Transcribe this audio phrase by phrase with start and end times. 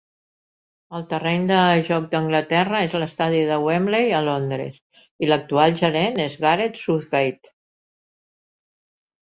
[0.99, 1.57] El terreny de
[1.89, 4.81] joc d'Anglaterra és l'estadi de Wembley, a Londres,
[5.27, 7.55] i l'actual gerent és Gareth Southgate.